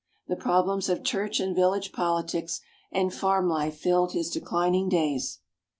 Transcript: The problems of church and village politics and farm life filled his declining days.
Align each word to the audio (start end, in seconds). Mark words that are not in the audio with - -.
The 0.27 0.35
problems 0.35 0.89
of 0.89 1.03
church 1.03 1.39
and 1.39 1.55
village 1.55 1.91
politics 1.91 2.59
and 2.91 3.13
farm 3.13 3.47
life 3.47 3.77
filled 3.77 4.13
his 4.13 4.31
declining 4.31 4.89
days. 4.89 5.41